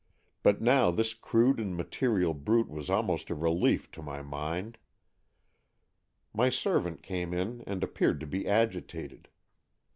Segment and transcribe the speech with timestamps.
[0.41, 4.79] But now this crude and material brute was almost a relief to my mind.
[6.33, 9.27] My servant came in and appeared to be agitated.